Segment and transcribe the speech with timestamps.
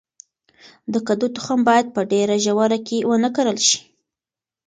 [0.93, 3.79] د کدو تخم باید په ډیره ژوره کې ونه کرل شي.